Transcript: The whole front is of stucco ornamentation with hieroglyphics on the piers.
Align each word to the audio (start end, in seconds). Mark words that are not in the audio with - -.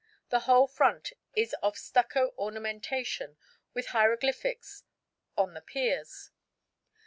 The 0.29 0.39
whole 0.49 0.65
front 0.67 1.13
is 1.35 1.53
of 1.61 1.77
stucco 1.77 2.33
ornamentation 2.35 3.37
with 3.75 3.89
hieroglyphics 3.93 4.81
on 5.37 5.53
the 5.53 5.61
piers. 5.61 6.31